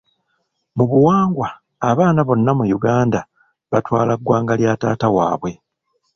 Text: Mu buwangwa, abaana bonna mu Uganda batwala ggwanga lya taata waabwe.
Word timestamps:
Mu 0.77 0.83
buwangwa, 0.91 1.47
abaana 1.89 2.19
bonna 2.27 2.51
mu 2.59 2.65
Uganda 2.77 3.19
batwala 3.71 4.13
ggwanga 4.19 4.53
lya 4.59 4.73
taata 4.81 5.07
waabwe. 5.15 5.51